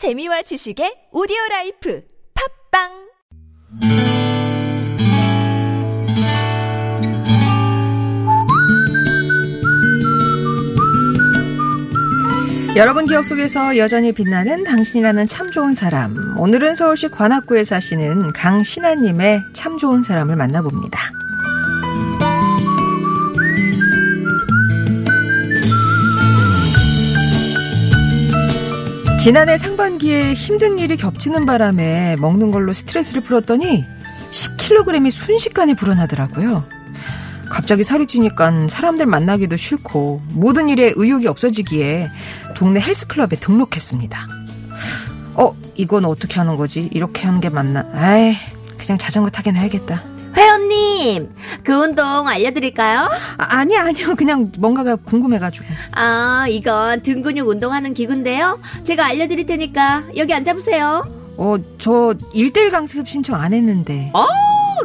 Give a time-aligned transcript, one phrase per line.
[0.00, 2.02] 재미와 지식의 오디오 라이프
[2.72, 2.88] 팟빵
[12.76, 16.16] 여러분 기억 속에서 여전히 빛나는 당신이라는 참 좋은 사람.
[16.38, 20.98] 오늘은 서울시 관악구에 사시는 강신아님의 참 좋은 사람을 만나봅니다.
[29.22, 33.84] 지난해 상반기에 힘든 일이 겹치는 바람에 먹는 걸로 스트레스를 풀었더니
[34.30, 36.64] 10kg이 순식간에 불어나더라고요.
[37.50, 42.08] 갑자기 살이 찌니까 사람들 만나기도 싫고 모든 일에 의욕이 없어지기에
[42.56, 44.26] 동네 헬스클럽에 등록했습니다.
[45.34, 46.88] 어, 이건 어떻게 하는 거지?
[46.90, 47.86] 이렇게 하는 게 맞나?
[47.92, 48.34] 아이,
[48.78, 50.02] 그냥 자전거 타긴 해야겠다.
[50.40, 53.10] 회원님, 그 운동 알려드릴까요?
[53.36, 54.14] 아, 아니, 아니요.
[54.16, 55.66] 그냥 뭔가가 궁금해가지고.
[55.92, 58.58] 아, 이건 등 근육 운동하는 기구인데요.
[58.84, 61.04] 제가 알려드릴 테니까 여기 앉아보세요.
[61.36, 64.10] 어, 저 1대1 강습 신청 안 했는데.
[64.14, 64.24] 어,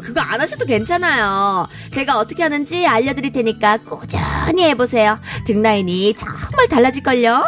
[0.04, 1.68] 그거 안 하셔도 괜찮아요.
[1.92, 5.20] 제가 어떻게 하는지 알려드릴 테니까 꾸준히 해보세요.
[5.46, 7.44] 등 라인이 정말 달라질걸요?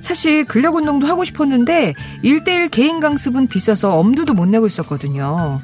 [0.00, 5.60] 사실 근력 운동도 하고 싶었는데 1대1 개인 강습은 비싸서 엄두도 못 내고 있었거든요.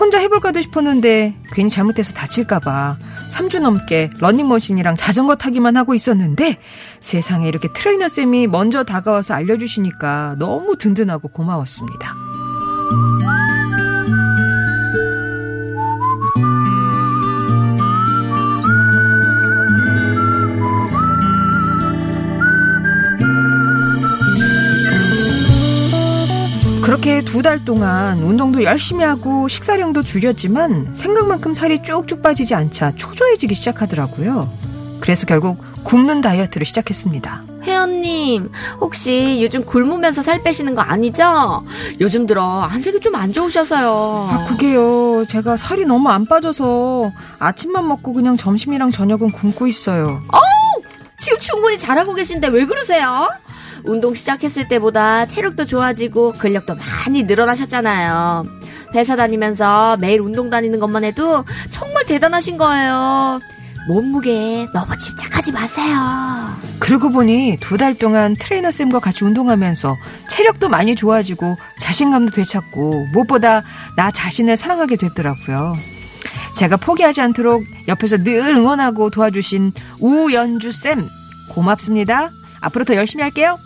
[0.00, 2.96] 혼자 해볼까도 싶었는데 괜히 잘못해서 다칠까봐
[3.30, 6.56] 3주 넘게 러닝머신이랑 자전거 타기만 하고 있었는데
[7.00, 12.14] 세상에 이렇게 트레이너 쌤이 먼저 다가와서 알려주시니까 너무 든든하고 고마웠습니다.
[26.90, 33.54] 그렇게 두 달 동안 운동도 열심히 하고 식사량도 줄였지만 생각만큼 살이 쭉쭉 빠지지 않자 초조해지기
[33.54, 34.50] 시작하더라고요.
[34.98, 37.44] 그래서 결국 굶는 다이어트를 시작했습니다.
[37.62, 41.64] 회원님, 혹시 요즘 굶으면서 살 빼시는 거 아니죠?
[42.00, 44.28] 요즘 들어 안색이 좀 안 좋으셔서요.
[44.28, 45.26] 아, 그게요.
[45.28, 50.22] 제가 살이 너무 안 빠져서 아침만 먹고 그냥 점심이랑 저녁은 굶고 있어요.
[51.20, 53.28] 지금 충분히 잘하고 계신데 왜 그러세요?
[53.84, 58.44] 운동 시작했을 때보다 체력도 좋아지고 근력도 많이 늘어나셨잖아요.
[58.94, 63.40] 회사 다니면서 매일 운동 다니는 것만 해도 정말 대단하신 거예요.
[63.88, 65.96] 몸무게에 너무 집착하지 마세요.
[66.78, 69.96] 그러고 보니 두 달 동안 트레이너 쌤과 같이 운동하면서
[70.28, 73.62] 체력도 많이 좋아지고 자신감도 되찾고 무엇보다
[73.96, 75.72] 나 자신을 사랑하게 됐더라고요.
[76.56, 81.08] 제가 포기하지 않도록 옆에서 늘 응원하고 도와주신 우연주 쌤
[81.48, 82.30] 고맙습니다.
[82.60, 83.58] 앞으로 더 열심히 할게요.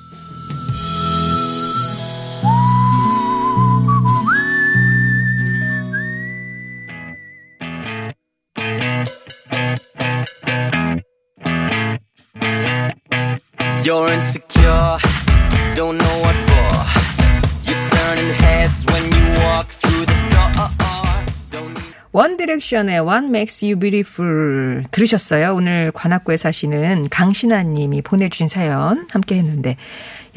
[13.85, 14.97] You're insecure,
[15.75, 16.73] don't know what for.
[17.69, 20.71] You're turning heads when you walk through the door.
[21.51, 25.55] Don't need One Direction의 What Makes You Beautiful 들으셨어요?
[25.55, 29.77] 오늘 관악구에 사시는 강신아 님이 보내주신 사연 함께 했는데,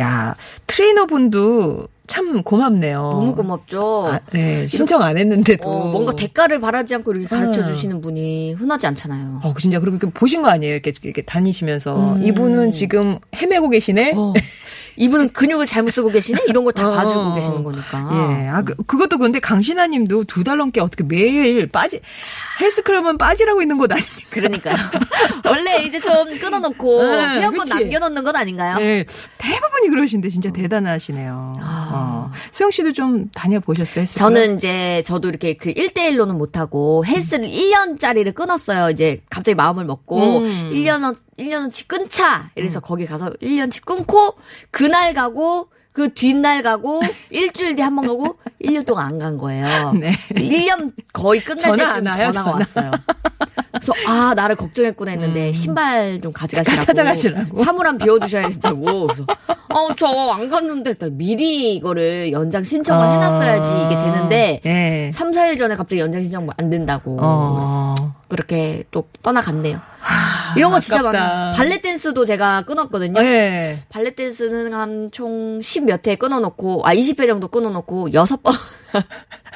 [0.01, 0.35] 야,
[0.65, 2.97] 트레이너분도 참 고맙네요.
[2.97, 4.07] 너무 고맙죠.
[4.07, 5.69] 아, 네, 신청 안 했는데도.
[5.69, 7.66] 어, 뭔가 대가를 바라지 않고 이렇게 가르쳐 음.
[7.66, 9.41] 주시는 분이 흔하지 않잖아요.
[9.44, 10.73] 어, 진짜 그리고 보신 거 아니에요?
[10.73, 12.16] 이렇게, 이렇게 다니시면서.
[12.16, 12.23] 음.
[12.25, 14.13] 이분은 지금 헤매고 계시네?
[14.16, 14.34] 어.
[14.97, 16.39] 이분은 근육을 잘못 쓰고 계시네?
[16.47, 16.91] 이런 걸다 어.
[16.91, 18.09] 봐주고 계시는 거니까.
[18.41, 18.47] 예.
[18.47, 21.99] 아, 그, 그것도 근데 강신아 님도 두 달 넘게 어떻게 매일 빠지,
[22.61, 24.29] 헬스클럽은 빠지라고 있는 곳 아닙니까?
[24.29, 24.75] 그러니까요.
[25.45, 27.73] 원래 이제 좀 끊어놓고 네, 회원권 그치.
[27.73, 28.77] 남겨놓는 것 아닌가요?
[28.77, 29.05] 네,
[29.37, 31.53] 대부분이 그러신데 진짜 대단하시네요.
[31.61, 31.89] 아.
[31.91, 32.31] 어.
[32.51, 34.01] 수영 씨도 좀 다녀보셨어요?
[34.01, 34.33] 헬스클럽?
[34.33, 38.89] 저는 이제 저도 이렇게 그 1대1로는 못하고 헬스를 1년짜리를 끊었어요.
[38.89, 40.71] 이제 갑자기 마음을 먹고 음.
[40.73, 42.49] 1년, 1년치 끊자.
[42.55, 44.35] 이래서 거기 가서 1년치 끊고
[44.71, 49.93] 그날 가고 그 뒷날 가고 일주일 뒤에 한 번 가고 1년 동안 안 간 거예요.
[49.93, 50.11] 네.
[50.29, 52.51] 1년 거의 끝날 전화 때쯤 전화가 전화?
[52.51, 52.91] 왔어요.
[53.79, 57.63] 그래서 아 나를 걱정했구나 했는데 신발 좀 가져가시라고 찾아가시라고?
[57.63, 59.25] 사물함 비워주셔야 된다고 그래서
[59.69, 63.12] 어저 안 갔는데 일단 미리 이거를 연장 신청을 아.
[63.13, 65.12] 해놨어야지 이게 되는데 네.
[65.13, 67.94] 3, 4일 전에 갑자기 연장 신청 안 된다고 어.
[67.97, 69.79] 그래서 그렇게 또 떠나갔네요.
[70.57, 71.19] 이런 거 진짜 아깝다.
[71.19, 71.51] 많아요.
[71.53, 73.21] 발레 댄스도 제가 끊었거든요.
[73.21, 73.77] 네.
[73.89, 78.53] 발레 댄스는 한 총 10몇 회 끊어놓고, 아, 20회 정도 끊어놓고, 6번.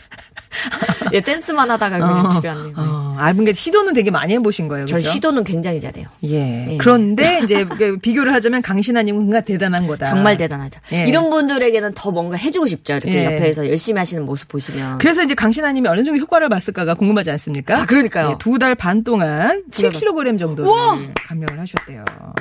[1.13, 2.73] 예, 댄스만 하다가 그냥 집에 왔네요.
[2.77, 4.85] 어, 아, 근데 시도는 되게 많이 해보신 거예요.
[4.85, 5.09] 전 그죠?
[5.11, 6.07] 시도는 굉장히 잘해요.
[6.25, 6.73] 예.
[6.73, 6.77] 예.
[6.77, 10.05] 그런데 이제 그 비교를 하자면 강신아님은 뭔가 대단한 거다.
[10.09, 10.79] 정말 대단하죠.
[10.93, 11.05] 예.
[11.07, 12.93] 이런 분들에게는 더 뭔가 해주고 싶죠.
[12.93, 13.25] 이렇게 예.
[13.25, 14.97] 옆에서 열심히 하시는 모습 보시면.
[14.97, 17.81] 그래서 이제 강신아님이 어느 정도 효과를 봤을까가 궁금하지 않습니까?
[17.81, 18.37] 아, 그러니까요.
[18.39, 19.99] 두 달 반 동안 두달 반.
[20.01, 20.97] 7kg 정도를 우와!
[21.27, 22.03] 감량을 하셨대요.
[22.05, 22.33] 그러니까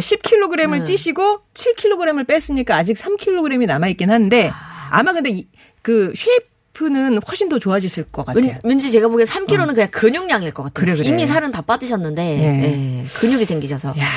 [0.00, 0.84] 10kg을 네.
[0.84, 4.50] 찌시고 7kg을 뺐으니까 아직 3kg이 남아 있긴 한데
[4.90, 5.46] 아마 근데 이,
[5.82, 8.44] 그 shape는 훨씬 더 좋아지실 것 같아요.
[8.44, 10.84] 왠, 왠지 제가 보기엔 3kg는 그냥 근육량일 것 같아요.
[10.86, 11.06] 그래, 그래.
[11.08, 12.64] 이미 살은 다 빠지셨는데 예.
[12.64, 13.90] 예, 근육이 생기셔서.
[13.98, 14.08] 야.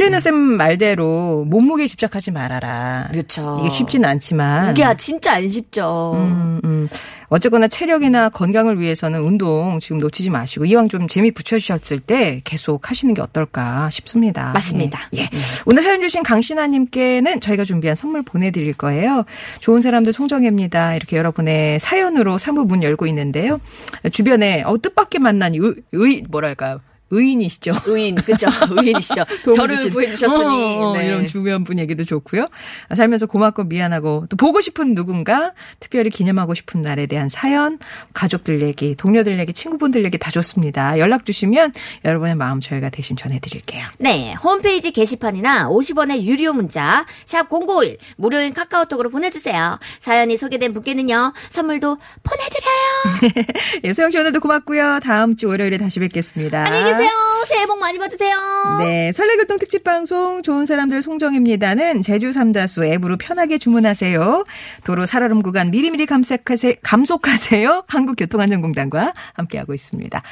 [0.00, 3.08] 트레이너 쌤 말대로 몸무게 집착하지 말아라.
[3.12, 3.60] 그렇죠.
[3.60, 6.12] 이게 쉽지는 않지만 이게 진짜 안 쉽죠.
[6.14, 6.88] 음, 음.
[7.28, 13.12] 어쨌거나 체력이나 건강을 위해서는 운동 지금 놓치지 마시고 이왕 좀 재미 붙여주셨을 때 계속 하시는
[13.12, 14.52] 게 어떨까 싶습니다.
[14.54, 15.00] 맞습니다.
[15.16, 15.20] 예.
[15.20, 15.28] 예.
[15.66, 19.24] 오늘 사연 주신 강신아님께는 저희가 준비한 선물 보내드릴 거예요.
[19.60, 20.96] 좋은 사람들 송정혜입니다.
[20.96, 23.60] 이렇게 여러분의 사연으로 사무 문 열고 있는데요.
[24.10, 26.80] 주변에 어, 뜻밖의 만난 의, 의 뭐랄까
[27.10, 27.72] 의인이시죠.
[27.86, 28.46] 의인, 그죠?
[28.70, 29.24] 의인이시죠.
[29.54, 30.78] 저를 주신- 구해주셨으니.
[30.78, 31.06] 어, 어, 네.
[31.06, 32.46] 이런 주변 분 얘기도 좋고요.
[32.94, 37.78] 살면서 고맙고 미안하고 또 보고 싶은 누군가 특별히 기념하고 싶은 날에 대한 사연,
[38.14, 40.98] 가족들 얘기, 동료들 얘기, 친구분들 얘기 다 좋습니다.
[40.98, 41.72] 연락 주시면
[42.04, 43.84] 여러분의 마음 저희가 대신 전해드릴게요.
[43.98, 49.78] 네, 홈페이지 게시판이나 50원의 유료 문자 샵 #051 무료인 카카오톡으로 보내주세요.
[50.00, 53.44] 사연이 소개된 분께는요 선물도 보내드려요.
[53.84, 55.00] 예, 소영 씨 오늘도 고맙고요.
[55.02, 56.64] 다음 주 월요일에 다시 뵙겠습니다.
[56.66, 56.99] 안녕히 계세요.
[57.46, 58.36] 새해 복 많이 받으세요.
[58.80, 64.44] 네, 설레교통 특집 방송 좋은 사람들 송정입니다는 제주 삼다수 앱으로 편하게 주문하세요.
[64.84, 67.84] 도로 살얼음 구간 미리미리 감색하세, 감속하세요.
[67.88, 70.22] 한국교통안전공단과 함께하고 있습니다.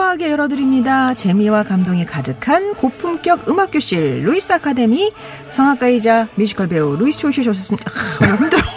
[0.00, 1.12] 우아하게 열어드립니다.
[1.14, 5.12] 재미와 감동이 가득한 고품격 음악교실 루이스 아카데미
[5.50, 7.90] 성악가이자 뮤지컬 배우 루이스 초이씨 오셨습니다.
[8.20, 8.62] 아, 힘들어.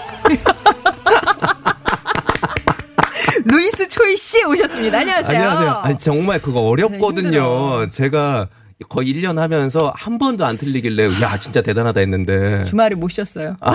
[3.46, 5.00] 루이스 초이 씨 오셨습니다.
[5.00, 5.38] 안녕하세요.
[5.38, 5.70] 안녕하세요.
[5.84, 7.28] 아니, 정말 그거 네, 어렵거든요.
[7.30, 7.88] 힘들어.
[7.90, 8.48] 제가
[8.90, 12.66] 거의 1년 하면서 한 번도 안 틀리길래, 야, 진짜 대단하다 했는데.
[12.66, 13.56] 주말에 못 쉬었어요.
[13.62, 13.66] 이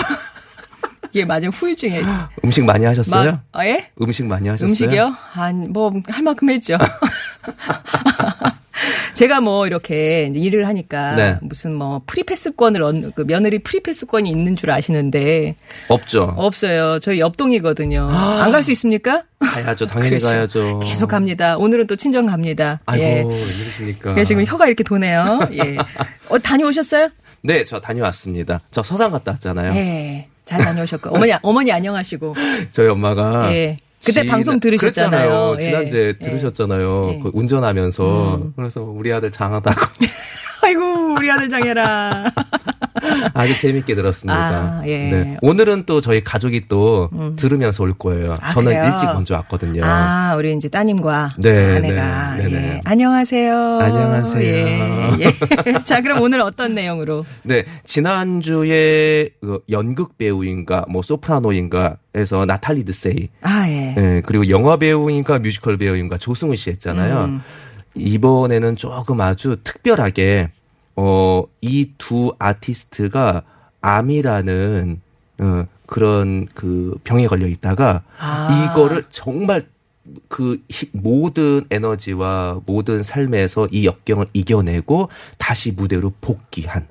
[1.13, 2.03] 게 맞은 후유증에.
[2.45, 3.33] 음식 많이 하셨어요?
[3.33, 3.91] 막, 아, 예?
[4.01, 4.69] 음식 많이 하셨어요?
[4.71, 5.15] 음식이요?
[5.35, 6.77] 아니, 뭐, 할 만큼 했죠.
[9.15, 11.39] 제가 뭐, 이렇게 일을 하니까, 네.
[11.41, 15.57] 무슨 뭐, 프리패스권을, 얻는, 그 며느리 프리패스권이 있는 줄 아시는데,
[15.89, 16.35] 없죠.
[16.37, 17.01] 없어요.
[17.01, 18.09] 저희 옆동이거든요.
[18.09, 19.25] 안갈 수 있습니까?
[19.41, 19.87] 가야죠.
[19.87, 20.29] 당연히 그렇죠.
[20.29, 20.79] 가야죠.
[20.81, 21.57] 계속 갑니다.
[21.57, 22.81] 오늘은 또 친정 갑니다.
[22.87, 23.23] 아이고, 예.
[23.23, 24.15] 웬일이십니까?
[24.15, 25.41] 그래서 지금 혀가 이렇게 도네요.
[25.55, 25.77] 예.
[26.31, 27.09] 어, 다녀오셨어요?
[27.43, 28.61] 네, 저 다녀왔습니다.
[28.71, 29.75] 저 서산 갔다 왔잖아요.
[29.75, 30.25] 예.
[30.49, 31.11] 잘 다녀오셨고.
[31.11, 32.35] 어머니, 어머니 안녕하시고.
[32.73, 33.53] 저희 엄마가.
[33.53, 33.77] 예.
[34.05, 35.57] 그때 방송 들으셨잖아요.
[35.59, 35.65] 예.
[35.65, 36.13] 지난주에 예.
[36.15, 37.11] 들으셨잖아요.
[37.17, 37.21] 예.
[37.23, 38.53] 그 운전하면서.
[38.57, 39.81] 그래서 우리 아들 장하다고
[40.65, 42.33] 아이고, 우리 아들 장해라.
[43.35, 44.81] 아주 재밌게 들었습니다.
[44.81, 45.11] 아, 예.
[45.11, 45.37] 네.
[45.43, 48.35] 오늘은 또 저희 가족이 또 들으면서 올 거예요.
[48.41, 48.85] 아, 저는 그래요?
[48.91, 49.83] 일찍 먼저 왔거든요.
[49.85, 52.37] 아, 우리 이제 따님과 네, 아내가.
[52.37, 52.57] 네, 네, 예.
[52.57, 52.81] 네.
[52.85, 53.79] 안녕하세요.
[53.81, 54.43] 안녕하세요.
[54.43, 55.33] 예, 예.
[55.85, 57.25] 자, 그럼 오늘 어떤 내용으로?
[57.43, 63.95] 네, 지난주에 그 연극 배우인가 뭐 소프라노인가 해서 나탈리 드세이 아, 예.
[63.97, 67.25] 예, 그리고 영화 배우인가 뮤지컬 배우인가 조승우 씨 했잖아요.
[67.25, 67.41] 음.
[67.95, 70.51] 이번에는 조금 아주 특별하게
[71.01, 73.43] 어, 이 두 아티스트가
[73.81, 75.01] 암이라는
[75.41, 78.71] 어, 그런 그 병에 걸려 있다가 아.
[78.73, 79.63] 이거를 정말
[80.29, 85.09] 그 히- 모든 에너지와 모든 삶에서 이 역경을 이겨내고
[85.39, 86.89] 다시 무대로 복귀한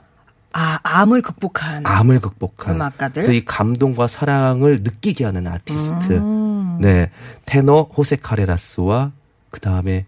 [0.53, 1.85] 아, 암을 극복한.
[1.85, 3.23] 암을 극복한 음악가들?
[3.23, 6.77] 그래서 이 감동과 사랑을 느끼게 하는 아티스트 음.
[6.79, 7.11] 네
[7.45, 9.11] 테너 호세 카레라스와
[9.49, 10.05] 그 다음에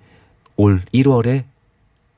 [0.55, 1.43] 올 1월에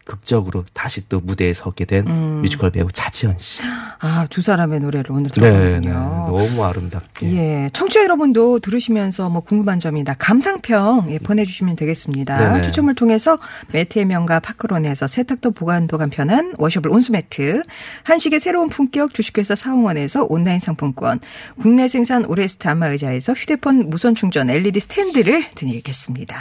[0.05, 2.41] 극적으로 다시 또 무대에 서게 된 음.
[2.41, 3.61] 뮤지컬 배우 차지연 씨.
[3.99, 5.93] 아, 두 사람의 노래를 오늘 네, 네, 들어보군요.
[6.27, 7.31] 너무 아름답게.
[7.35, 7.69] 예.
[7.73, 12.37] 청취자 여러분도 들으시면서 뭐 궁금한 점이나 감상평 예, 보내주시면 되겠습니다.
[12.37, 12.61] 네네.
[12.63, 13.37] 추첨을 통해서
[13.71, 17.61] 매트의 명가 파크론에서 세탁도 보관도 간편한 washable 온수매트,
[18.03, 21.19] 한식의 새로운 품격 주식회사 사옹원에서 온라인 상품권,
[21.61, 26.35] 국내 생산 오레스트 안마의자에서 휴대폰 무선 충전 LED 스탠드를 드리겠습니다.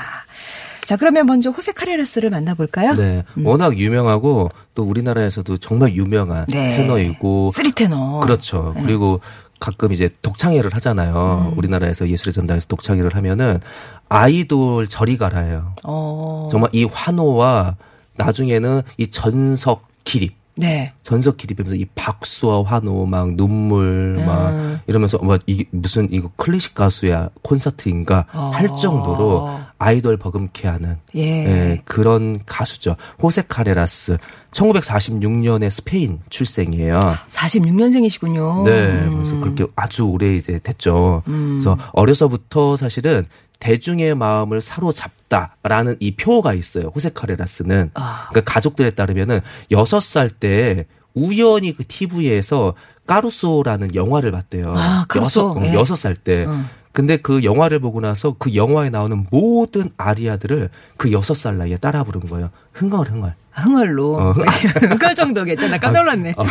[0.91, 2.95] 자, 그러면 먼저 호세 카레라스를 만나볼까요?
[2.95, 6.79] 네, 워낙 유명하고 또 우리나라에서도 정말 유명한 네.
[6.79, 8.19] 테너이고 쓰리 테너.
[8.19, 8.75] 그렇죠.
[8.77, 9.21] 그리고
[9.61, 11.55] 가끔 이제 독창회를 하잖아요.
[11.57, 13.61] 우리나라에서 예술의 전당에서 독창회를 하면은
[14.09, 15.77] 아이돌 저리 가라예요.
[15.85, 16.49] 어.
[16.51, 17.77] 정말 이 환호와
[18.17, 20.35] 나중에는 이 전석 기립.
[20.57, 20.93] 네.
[21.05, 24.81] 전석 기립하면서 이 박수와 환호 막 눈물 막 음.
[24.89, 28.51] 이러면서 뭐 이게 무슨 이거 클래식 가수야 콘서트인가 어.
[28.53, 29.49] 할 정도로
[29.81, 31.21] 아이돌 버금케 하는 예.
[31.23, 32.97] 예, 그런 가수죠.
[33.21, 34.19] 호세 카레라스
[34.53, 36.99] 1946년에 스페인 출생이에요.
[37.29, 38.65] 46년생이시군요.
[38.65, 39.09] 네.
[39.09, 41.23] 그래서 그렇게 아주 오래 이제 됐죠.
[41.29, 41.59] 음.
[41.59, 43.25] 그래서 어려서부터 사실은
[43.59, 46.93] 대중의 마음을 사로잡다라는 이 표가 있어요.
[46.95, 47.93] 호세 카레라스는.
[47.95, 48.27] 아.
[48.29, 52.75] 그러니까 가족들에 따르면은 여섯 살때 우연히 그 TV에서
[53.07, 54.75] 까루소라는 영화를 봤대요.
[54.77, 55.41] 아, 까루소.
[55.41, 55.73] 여섯, 어, 예.
[55.73, 56.45] 여섯 살 때.
[56.45, 56.65] 어.
[56.93, 62.03] 근데 그 영화를 보고 나서 그 영화에 나오는 모든 아리아들을 그 여섯 살 나이에 따라
[62.03, 62.51] 부른 거예요.
[62.73, 63.35] 흥얼흥얼.
[63.53, 64.17] 흥얼로.
[64.17, 64.33] 어.
[64.33, 65.79] 흥얼 정도 괜찮아.
[65.79, 66.35] 깜짝 놀랐네.
[66.37, 66.45] 어,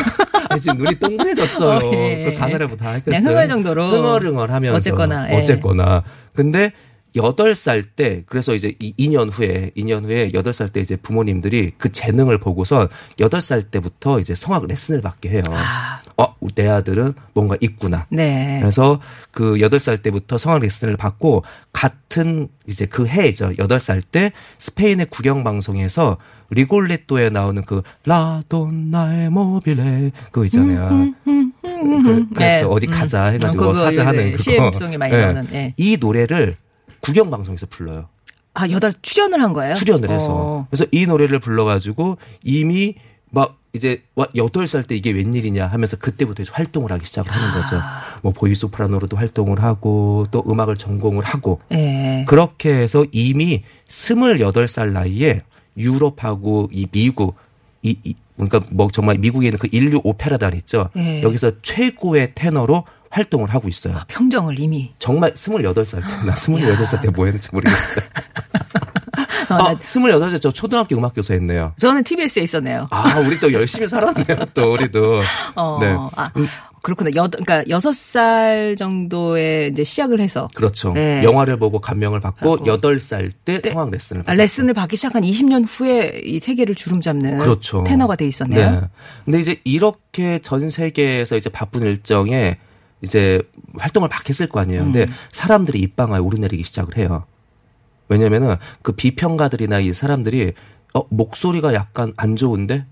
[0.50, 1.78] 아니, 지금 눈이 동그래졌어요.
[1.88, 3.22] 어, 예, 그 가사를 뭐다 했겠어요.
[3.22, 3.90] 그냥 흥얼 정도로.
[3.90, 4.78] 흥얼흥얼 하면서.
[4.78, 5.42] 어쨌거나, 예.
[5.42, 6.04] 어쨌거나.
[6.34, 6.72] 근데
[7.16, 11.72] 여덟 살 때, 그래서 이제 이 2년 후에, 2년 후에 여덟 살 때 이제 부모님들이
[11.78, 12.88] 그 재능을 보고선
[13.20, 15.42] 여덟 살 때부터 이제 성악 레슨을 받게 해요.
[15.50, 16.02] 아.
[16.18, 18.06] 어, 내 아들은 뭔가 있구나.
[18.10, 18.58] 네.
[18.62, 19.00] 그래서
[19.32, 23.54] 그 여덟 살 때부터 성악 레슨을 받고 같은 이제 그 해죠.
[23.58, 26.18] 여덟 살 때 스페인의 국영 방송에서
[26.52, 31.14] 리골레토에 나오는 그 라돈나의 모빌레 그거 있잖아요.
[31.24, 32.28] 그, 그렇죠.
[32.40, 32.62] 네.
[32.64, 33.34] 어디 가자 음.
[33.36, 34.44] 해가지고 어, 그거 사자 하는 네, 그거.
[34.44, 35.22] CM송에 많이 예.
[35.26, 35.74] 나오는, 예.
[35.78, 36.58] 이 노래를
[37.02, 38.08] 국영 방송에서 불러요.
[38.54, 39.74] 아, 여덟 출연을 한 거예요?
[39.74, 40.28] 출연을 해서.
[40.32, 40.68] 어.
[40.70, 42.96] 그래서 이 노래를 불러가지고 이미
[43.30, 47.54] 막 이제 와, 여덟 살 때 이게 웬일이냐 하면서 그때부터 이제 활동을 하기 시작을 하는
[47.62, 47.78] 거죠.
[47.78, 48.02] 아.
[48.24, 52.26] 뭐 보이 소프라노로도 활동을 하고 또 음악을 전공을 하고 예.
[52.28, 55.44] 그렇게 해서 이미 28살 나이에
[55.78, 57.36] 유럽하고 이 미국
[57.84, 60.90] 이, 이 그러니까 뭐 정말 미국에 있는 그 인류 오페라단 있죠.
[60.98, 61.22] 예.
[61.22, 63.96] 여기서 최고의 테너로 활동을 하고 있어요.
[63.98, 64.94] 아, 평정을 이미.
[65.00, 68.06] 정말 28살 때, 나 28살 때 뭐 했는지 모르겠어요.
[69.50, 71.74] 어, 아, 나- 28살 저 초등학교 음악 교사 했네요.
[71.80, 72.88] 저는 TBS에 있었네요.
[72.92, 75.22] 아, 우리 또 열심히 살았네요, 또, 우리도.
[75.56, 75.88] 어, 네.
[76.16, 76.30] 아,
[76.84, 77.10] 그렇구나.
[77.16, 80.94] 여, 그러니까 여섯 살 정도에 이제 시작을 해서 그렇죠.
[80.94, 81.24] 네.
[81.24, 82.66] 영화를 보고 감명을 받고 하고.
[82.68, 84.38] 여덟 살때 성악 레슨을 아, 받았어요.
[84.42, 87.84] 레슨을 받기 시작한 20년 후에 이 세계를 주름 잡는 그렇죠.
[87.86, 88.72] 테너가 돼 있었네요.
[88.72, 88.82] 네.
[89.26, 92.58] 근데 이제 이렇게 전 세계에서 이제 바쁜 일정에
[93.02, 93.42] 이제
[93.78, 94.82] 활동을 막 했을 거 아니에요.
[94.82, 94.92] 음.
[94.92, 97.26] 근데 사람들이 입방아에 오르내리기 시작을 해요.
[98.08, 100.54] 왜냐면은 그 비평가들이나 이 사람들이
[100.94, 102.86] 어, 목소리가 약간 안 좋은데?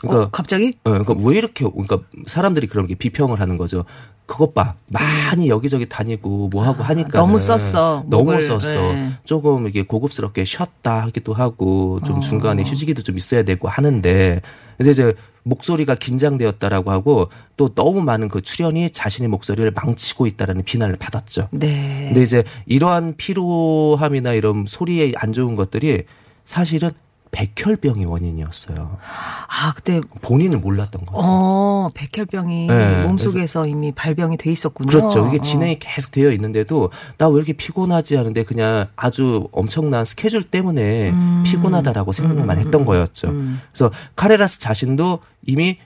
[0.00, 3.84] 그러니까 어, 갑자기 어, 그러니까 왜 이렇게 그러니까 사람들이 그런 게 비평을 하는 거죠.
[4.26, 8.42] 그것 봐 많이 여기저기 다니고 뭐 하고 하니까 아, 너무 썼어, 너무 목을.
[8.42, 8.92] 썼어.
[8.92, 9.12] 네.
[9.24, 12.20] 조금 이게 고급스럽게 쉬었다 하기도 하고 좀 어.
[12.20, 14.42] 중간에 휴지기도 좀 있어야 되고 하는데
[14.80, 20.96] 이제 이제 목소리가 긴장되었다라고 하고 또 너무 많은 그 출연이 자신의 목소리를 망치고 있다라는 비난을
[20.96, 21.48] 받았죠.
[21.52, 22.06] 네.
[22.08, 26.04] 근데 이제 이러한 피로함이나 이런 소리에 안 좋은 것들이
[26.44, 26.90] 사실은
[27.36, 28.96] 백혈병이 원인이었어요.
[29.02, 31.20] 아, 그때 본인은 몰랐던 거죠.
[31.22, 34.88] 어, 백혈병이 네, 몸속에서 이미 발병이 돼 있었군요.
[34.88, 35.26] 그렇죠.
[35.28, 35.42] 이게 어.
[35.42, 41.42] 진행이 계속 되어 있는데도 나 왜 이렇게 피곤하지 하는데 그냥 아주 엄청난 스케줄 때문에 음.
[41.44, 43.28] 피곤하다라고 생각만 했던 거였죠.
[43.28, 43.60] 음.
[43.70, 45.76] 그래서 카레라스 자신도 이미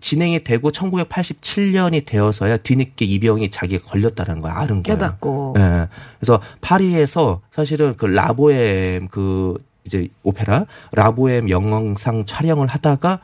[0.00, 4.82] 진행이 되고 1987년이 되어서야 뒤늦게 이 병이 자기가 걸렸다는 걸 아는 거예요.
[4.82, 5.54] 깨닫고.
[5.58, 5.88] 예.
[6.18, 9.56] 그래서 파리에서 사실은 그 라보엠 그
[9.88, 13.20] 이제 오페라 라보엠 영상 촬영을 하다가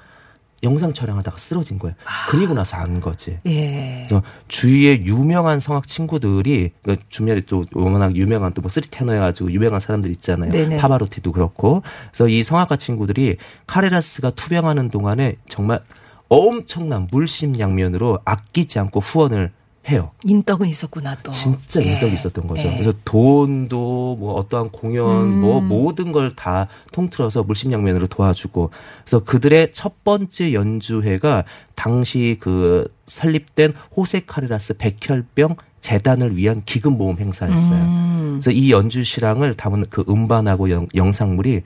[0.62, 1.94] 영상 촬영하다가 쓰러진 거예요.
[2.30, 3.38] 그리고 나서 안 거지.
[3.46, 4.06] 예.
[4.08, 9.78] 그래서 주위에 유명한 성악 친구들이 그러니까 주변에 또 워낙 유명한 또뭐 Three 테너 해가지고 유명한
[9.78, 10.50] 사람들 있잖아요.
[10.50, 10.78] 네네.
[10.78, 11.82] 파바로티도 그렇고.
[12.10, 15.80] 그래서 이 성악가 친구들이 카레라스가 투병하는 동안에 정말
[16.28, 19.52] 엄청난 물심양면으로 아끼지 않고 후원을
[19.88, 20.10] 해요.
[20.24, 21.30] 인덕은 있었구나 또.
[21.30, 21.92] 진짜 예.
[21.92, 22.62] 인덕이 있었던 거죠.
[22.68, 22.76] 예.
[22.78, 25.40] 그래서 돈도 뭐 어떠한 공연 음.
[25.40, 28.70] 뭐 모든 걸 다 통틀어서 물심양면으로 도와주고
[29.04, 37.18] 그래서 그들의 첫 번째 연주회가 당시 그 설립된 호세 카레라스 백혈병 재단을 위한 기금 모금
[37.18, 37.78] 행사였어요.
[37.78, 38.30] 음.
[38.40, 41.60] 그래서 이 연주 실황을 담은 그 음반하고 영, 영상물이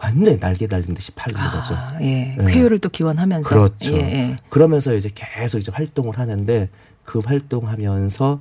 [0.00, 1.74] 완전히 날개 달린 듯이 팔리는 거죠.
[1.74, 2.36] 아, 예.
[2.38, 2.44] 예.
[2.44, 3.48] 쾌유를 또 기원하면서.
[3.48, 3.92] 그렇죠.
[3.92, 4.36] 예, 예.
[4.48, 6.68] 그러면서 이제 계속 이제 활동을 하는데
[7.04, 8.40] 그 활동하면서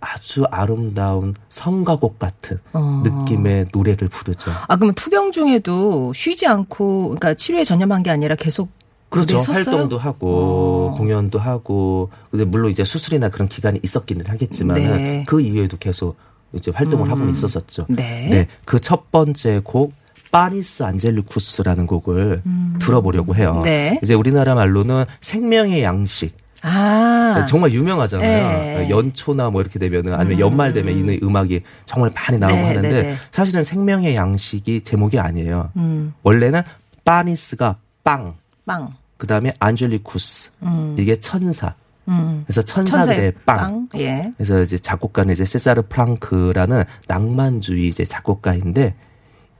[0.00, 3.02] 아주 아름다운 성가곡 같은 어.
[3.04, 4.50] 느낌의 노래를 부르죠.
[4.68, 8.70] 아, 그러면 투병 중에도 쉬지 않고, 그러니까 치료에 전념한 게 아니라 계속.
[9.08, 9.38] 그렇죠.
[9.38, 10.96] 활동도 하고 어.
[10.98, 15.24] 공연도 하고 근데 물론 이제 수술이나 그런 기간이 있었기는 하겠지만 네.
[15.28, 16.16] 그 이후에도 계속
[16.52, 17.10] 이제 활동을 음.
[17.12, 17.86] 하고는 있었었죠.
[17.88, 18.48] 네.
[18.64, 19.92] 그 첫 번째 곡
[20.36, 22.42] 파리스 안젤리쿠스라는 곡을
[22.78, 23.54] 들어보려고 해요.
[23.56, 23.62] 음.
[23.62, 23.98] 네.
[24.02, 27.46] 이제 우리나라 말로는 생명의 양식 아.
[27.48, 28.28] 정말 유명하잖아요.
[28.28, 28.90] 네.
[28.90, 33.02] 연초나 뭐 이렇게 되면은 아니면 연말 되면 이 음악이 정말 많이 나오고 네, 하는데 네,
[33.02, 33.16] 네.
[33.32, 35.70] 사실은 생명의 양식이 제목이 아니에요.
[35.76, 36.60] 음, 원래는
[37.06, 38.34] 파니스가 빵,
[38.66, 38.92] 빵.
[39.16, 41.72] 그 다음에 안젤리쿠스 음, 이게 천사.
[42.08, 42.42] 음.
[42.46, 43.88] 그래서 천사들의 빵.
[43.96, 44.30] 예.
[44.36, 48.94] 그래서 이제 작곡가는 이제 세사르 프랑크라는 낭만주의 이제 작곡가인데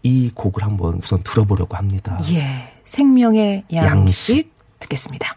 [0.07, 2.21] 이 곡을 한번 우선 들어보려고 합니다.
[2.31, 2.73] 예.
[2.85, 4.53] 생명의 양식, 양식.
[4.79, 5.37] 듣겠습니다.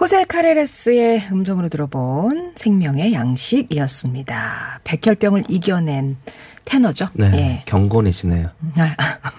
[0.00, 4.80] 호세 카레레스의 음성으로 들어본 생명의 양식이었습니다.
[4.82, 6.16] 백혈병을 이겨낸
[6.64, 7.06] 테너죠.
[7.14, 7.30] 네.
[7.34, 7.62] 예.
[7.66, 8.44] 경건해지네요.
[8.78, 8.96] 아,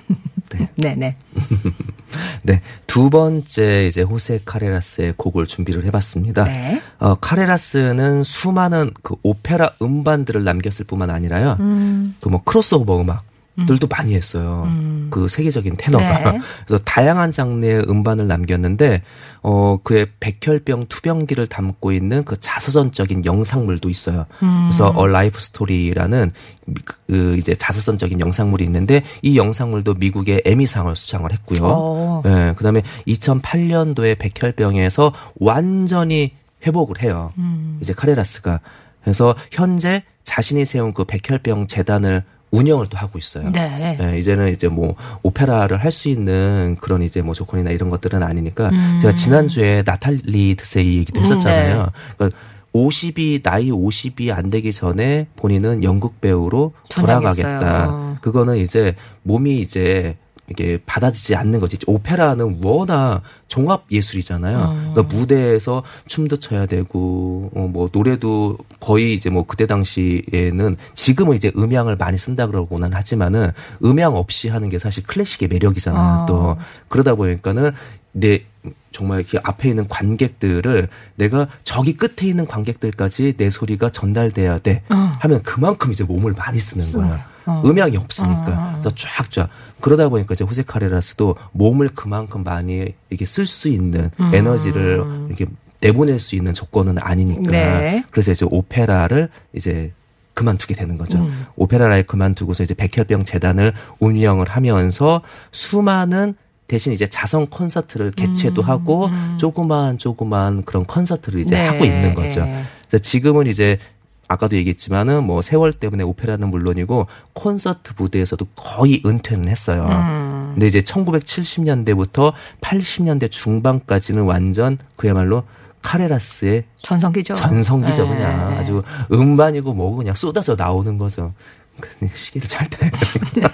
[0.56, 0.70] 아, 네.
[0.76, 1.16] 네네.
[2.44, 6.46] 네, 두 번째 이제 호세 카레라스의 곡을 준비를 해봤습니다.
[6.46, 6.82] 네.
[7.00, 11.58] 어, 카레라스는 수많은 그 오페라 음반들을 남겼을 뿐만 아니라요.
[11.60, 12.16] 음.
[12.22, 13.27] 그뭐 크로스오버 음악
[13.66, 14.72] 들도 많이 했어요.
[15.10, 16.32] 그 세계적인 테너가.
[16.32, 16.40] 네.
[16.68, 19.02] 그래서 다양한 장르의 음반을 남겼는데
[19.42, 24.26] 어 그의 백혈병 투병기를 담고 있는 그 자서전적인 영상물도 있어요.
[24.40, 26.30] 그래서 어 life story라는
[26.66, 26.76] 미-
[27.08, 31.60] 그 이제 자서전적인 영상물이 있는데 이 영상물도 미국의 에미상을 수상을 했고요.
[31.64, 32.24] 어.
[32.26, 36.32] 예, 그다음에 2008년도에 백혈병에서 완전히
[36.66, 37.32] 회복을 해요.
[37.38, 37.78] 음.
[37.82, 38.60] 이제 카레라스가
[39.02, 43.52] 그래서 현재 자신이 세운 그 백혈병 재단을 운영을 또 하고 있어요.
[43.52, 43.98] 네.
[44.00, 48.70] 예, 이제는 이제 뭐 오페라를 할 수 있는 그런 이제 뭐 조건이나 이런 것들은 아니니까
[49.02, 51.78] 제가 지난주에 나탈리 드세이 얘기도 음, 했었잖아요.
[51.84, 51.92] 네.
[52.18, 52.38] 그러니까
[52.74, 57.44] 50이 나이 50이 안 되기 전에 본인은 연극 배우로 전향했어요.
[57.60, 58.20] 돌아가겠다.
[58.22, 60.16] 그거는 이제 몸이 이제
[60.50, 61.78] 이게 받아지지 않는 거지.
[61.86, 64.92] 오페라는 워낙 종합 예술이잖아요.
[64.94, 71.52] 그러니까 무대에서 춤도 춰야 되고 어, 뭐 노래도 거의 이제 뭐 그때 당시에는 지금은 이제
[71.56, 73.52] 음향을 많이 쓴다 그러고는 하지만은
[73.84, 76.22] 음향 없이 하는 게 사실 클래식의 매력이잖아요.
[76.22, 76.26] 어.
[76.28, 77.72] 또 그러다 보니까는
[78.14, 78.44] 내
[78.92, 85.44] 정말 이렇게 앞에 있는 관객들을 내가 저기 끝에 있는 관객들까지 내 소리가 전달돼야 돼 하면
[85.44, 87.62] 그만큼 이제 몸을 많이 쓰는 거예 요.
[87.66, 89.50] 음향이 없으니까 그래서 쫙쫙
[89.80, 95.46] 그러다 보니까 이제 호세 카레라스도 몸을 그만큼 많이 이렇게 쓸 수 있는 에너지를 이렇게
[95.82, 98.04] 내보낼 수 있는 조건은 아니니까 네.
[98.12, 99.92] 그래서 이제 오페라를 이제
[100.34, 101.18] 그만두게 되는 거죠.
[101.18, 101.46] 음.
[101.56, 106.36] 오페라를 그만두고서 이제 백혈병 재단을 운영을 하면서 수많은
[106.68, 111.58] 대신 이제 자선 콘서트를 개최도 하고 조그만 조그만 그런 콘서트를 이제 음.
[111.58, 112.42] 네, 하고 있는 거죠.
[112.42, 112.64] 네.
[112.88, 113.80] 그래서 지금은 이제
[114.28, 119.86] 아까도 얘기했지만은 뭐 세월 때문에 오페라는 물론이고 콘서트 무대에서도 거의 은퇴는 했어요.
[119.90, 120.52] 음.
[120.54, 125.44] 근데 이제 1970년대부터 80년대 중반까지는 완전 그야말로
[125.82, 127.34] 카레라스의 전성기죠.
[127.34, 128.16] 전성기죠 네.
[128.16, 131.34] 그냥 아주 음반이고 뭐고 그냥 쏟아져 나오는 거죠.
[131.80, 133.52] 그 시기를 잘 타야 되니까.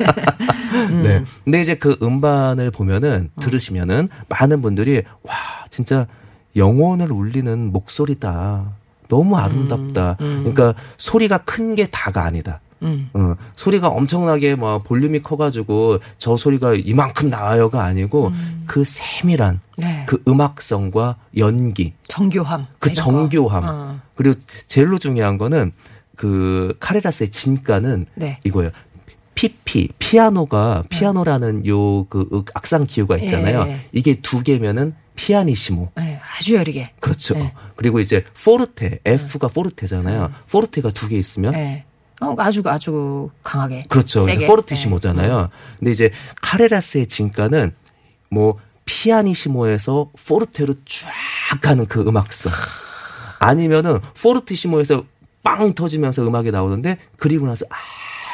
[1.03, 1.23] 네.
[1.43, 5.35] 근데 이제 그 음반을 보면은 들으시면은 많은 분들이 와
[5.69, 6.07] 진짜
[6.55, 8.77] 영혼을 울리는 목소리다.
[9.13, 10.15] 너무 아름답다.
[10.17, 12.59] 그러니까 소리가 큰 게 다가 아니다.
[12.81, 13.09] 음.
[13.13, 18.31] 어, 소리가 엄청나게 뭐 볼륨이 커가지고 저 소리가 이만큼 나와요가 아니고
[18.67, 20.03] 그 세밀한 네.
[20.07, 22.67] 그 음악성과 연기 정교함.
[22.79, 22.91] 그.
[22.93, 23.63] 정교함.
[23.65, 23.99] 어.
[24.15, 25.71] 그리고 제일로 중요한 거는
[26.15, 28.39] 그 카레라스의 진가는 네.
[28.43, 28.71] 이거예요.
[29.35, 33.65] 피피 피아노가 피아노라는 요 그 악상 기호가 있잖아요.
[33.67, 33.79] 예.
[33.93, 35.91] 이게 두 개면은 피아니시모.
[35.95, 36.91] 네, 아주 여리게.
[36.99, 37.33] 그렇죠.
[37.35, 37.53] 네.
[37.75, 40.31] 그리고 이제 포르테, F가 포르테잖아요.
[40.51, 41.85] 포르테가 두 개 있으면 네.
[42.21, 43.83] 어, 아주 아주 강하게.
[43.89, 44.21] 그렇죠.
[44.21, 44.47] 세게.
[44.47, 45.41] 포르티시모잖아요.
[45.41, 45.47] 네.
[45.79, 47.73] 근데 이제 카레라스의 진가는
[48.29, 52.51] 뭐 피아니시모에서 포르테로 쫙 가는 그 음악성.
[53.39, 55.03] 아니면은 포르티시모에서
[55.43, 57.65] 빵 터지면서 음악이 나오는데 그리고 나서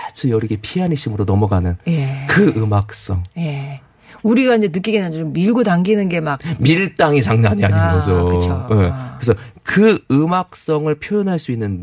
[0.07, 2.25] 아주 여리게 피아니시모로 넘어가는 예.
[2.29, 3.23] 그 음악성.
[3.37, 3.81] 예.
[4.23, 8.27] 우리가 이제 느끼기에는 좀 밀고 당기는 게 막 밀당이 장난이 아닌 아, 거죠.
[8.27, 8.67] 그쵸.
[8.71, 8.89] 예.
[8.91, 9.17] 아.
[9.19, 11.81] 그래서 그 음악성을 표현할 수 있는.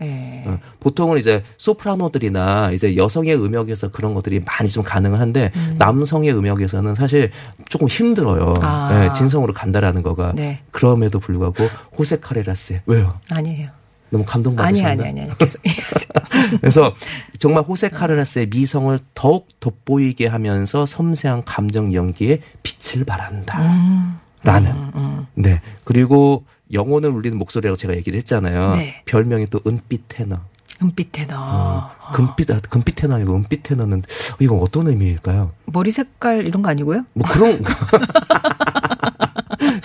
[0.00, 0.44] 예.
[0.46, 6.94] 어, 보통은 이제 소프라노들이나 이제 여성의 음역에서 그런 것들이 많이 좀 가능은 한데 남성의 음역에서는
[6.94, 7.30] 사실
[7.68, 8.54] 조금 힘들어요.
[8.60, 9.04] 아.
[9.06, 10.32] 예, 진성으로 간다라는 거가.
[10.36, 10.60] 네.
[10.70, 11.64] 그럼에도 불구하고
[11.98, 13.18] 호세 카레라스 왜요?
[13.30, 13.70] 아니에요.
[14.10, 14.90] 너무 아니 감동받으셨나?
[14.90, 15.38] 아니 아니 아니.
[15.38, 15.62] 계속.
[16.60, 16.94] 그래서
[17.38, 23.60] 정말 호세 카레라스의 미성을 더욱 돋보이게 하면서 섬세한 감정 연기에 빛을 발한다.
[23.62, 24.18] 음.
[24.42, 25.26] 라는.
[25.34, 25.60] 네.
[25.84, 28.72] 그리고 영혼을 울리는 목소리라고 제가 얘기를 했잖아요.
[28.72, 29.02] 네.
[29.04, 30.38] 별명이 또 은빛 테너.
[30.82, 31.90] 은빛 테너.
[32.14, 34.02] 금빛, 아, 금빛 테너 아니고 은빛 테너는
[34.38, 35.52] 이건 어떤 의미일까요?
[35.66, 37.04] 머리 색깔 이런 거 아니고요?
[37.14, 37.60] 뭐 그런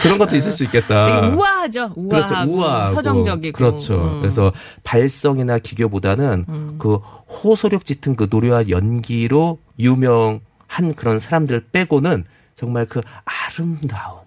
[0.03, 1.05] 그런 것도 있을 수 있겠다.
[1.05, 1.93] 되게 우아하죠.
[1.95, 2.33] 우아하고, 그렇죠.
[2.51, 3.57] 우아하고 서정적이고.
[3.57, 3.95] 그렇죠.
[3.95, 4.21] 음.
[4.21, 4.51] 그래서
[4.83, 14.19] 발성이나 기교보다는 그 호소력 짙은 그 노래와 연기로 유명한 그런 사람들 빼고는 정말 그 아름다운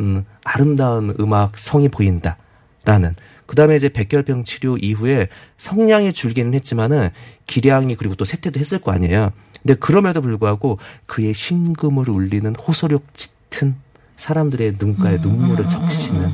[0.00, 3.14] 음, 아름다운 음악 성이 보인다라는
[3.46, 7.10] 그다음에 이제 백혈병 치료 이후에 성량이 줄기는 했지만은
[7.46, 9.32] 기량이 그리고 또 세퇴도 했을 거 아니에요.
[9.60, 13.76] 근데 그럼에도 불구하고 그의 심금을 울리는 호소력 짙은
[14.16, 16.32] 사람들의 눈가에 눈물을 적시는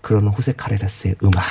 [0.00, 1.44] 그런 호세 카레라스의 음악.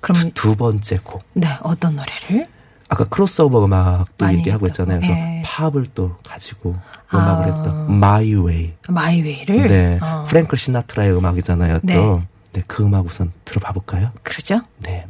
[0.00, 1.22] 그럼 두 번째 곡.
[1.34, 2.44] 네 어떤 노래를?
[2.88, 4.66] 아까 크로스오버 음악도 얘기하고 했다고.
[4.68, 5.00] 있잖아요.
[5.00, 5.42] 그래서 예.
[5.44, 6.76] 팝을 또 가지고
[7.12, 7.56] 음악을 아.
[7.56, 8.74] 했던 My Way.
[8.88, 9.66] 마이웨이를.
[9.66, 9.98] 네.
[10.02, 10.24] 어.
[10.28, 11.78] 프랭클 시나트라의 음악이잖아요.
[11.82, 11.94] 네.
[11.94, 12.22] 또.
[12.52, 14.12] 네, 그 음악 우선 들어봐 볼까요?
[14.22, 14.60] 그러죠?
[14.78, 15.06] 네.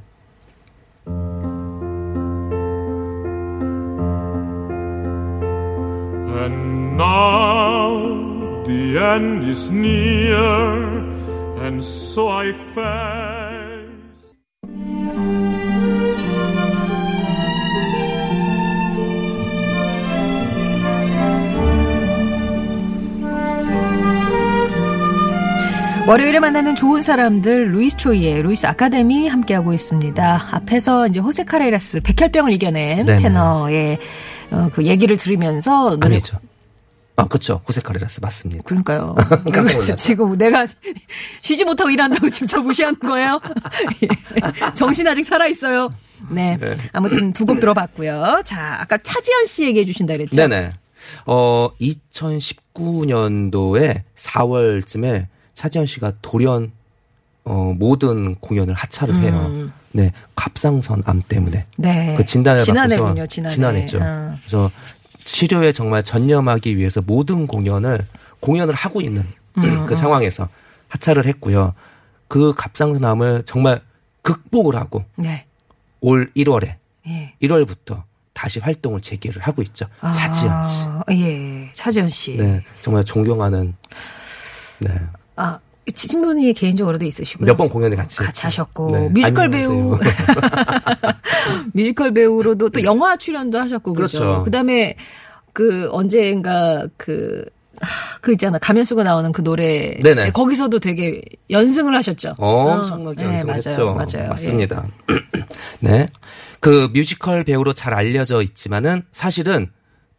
[6.37, 8.14] And now
[8.67, 11.05] the end is near,
[11.65, 13.05] and so I face.
[26.07, 30.49] 월요일에 만나는 좋은 사람들 루이스 초이의 루이스 아카데미 함께하고 있습니다.
[30.53, 33.23] 앞에서 이제 호세 카레라스 백혈병을 이겨낸 네네.
[33.23, 33.99] 테너의
[34.51, 36.37] 어, 그 얘기를 들으면서 노래 아니죠.
[37.17, 37.61] 아, 그쵸.
[37.69, 38.63] 호세 카레라스 맞습니다.
[38.65, 39.15] 그러니까요.
[39.97, 40.67] 지금 내가
[41.43, 43.41] 쉬지 못하고 일한다고 지금 저 무시하는 거예요?
[44.03, 44.09] 예.
[44.75, 45.93] 정신 아직 살아 있어요.
[46.31, 46.59] 네.
[46.93, 48.43] 아무튼 두 곡 들어봤고요.
[48.45, 50.35] 자, 아까 차지연 씨 얘기해 주신다 그랬죠?
[50.37, 50.73] 네네.
[51.27, 56.73] 어, 2019년도에 4월쯤에 차지현 씨가 돌연
[57.45, 59.71] 어, 모든 공연을 하차를 해요.
[59.93, 61.67] 네, 갑상선 암 때문에.
[61.77, 62.15] 네.
[62.17, 63.55] 그 진단을 지난해군요, 지난해.
[63.55, 63.99] 지난해죠.
[64.03, 64.35] 어.
[64.41, 64.71] 그래서
[65.25, 68.01] 치료에 정말 전념하기 위해서 모든 공연을
[68.41, 69.25] 공연을 하고 있는
[69.59, 70.49] 음, 그 상황에서
[70.89, 71.75] 하차를 했고요.
[72.29, 73.81] 그 갑상선암을 정말
[74.23, 75.47] 극복을 하고 네.
[76.01, 76.75] 올 1월에
[77.07, 77.35] 예.
[77.43, 79.87] 1월부터 다시 활동을 재개를 하고 있죠.
[80.01, 80.85] 차지현 씨.
[80.87, 81.71] 아, 예.
[81.75, 82.37] 차지연 씨.
[82.37, 83.75] 네, 정말 존경하는
[84.79, 84.91] 네.
[85.37, 87.47] 아, 친분이 개인적으로도 있으시고요.
[87.47, 88.43] 몇 번 공연을 같이 같이.
[88.43, 89.09] 하셨고 네.
[89.11, 89.51] 뮤지컬.
[89.51, 89.99] 배우
[91.73, 94.19] 뮤지컬 배우로도 또 영화 출연도 하셨고 그죠.
[94.19, 94.43] 그렇죠.
[94.43, 94.97] 그다음에
[95.53, 97.45] 그 언젠가 그
[97.81, 100.31] 하, 그 있잖아 가면 쓰고 나오는 그 노래 네네.
[100.31, 102.35] 거기서도 되게 연승을 하셨죠.
[102.39, 103.95] 엄청나게 어, 네, 연승을 맞아요, 했죠.
[103.95, 104.29] 맞아요.
[104.31, 104.87] 맞습니다.
[105.81, 106.09] 네.
[106.61, 109.71] 그 뮤지컬 배우로 잘 알려져 있지만은 사실은